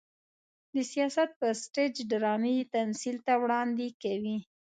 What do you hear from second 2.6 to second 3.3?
تمثيل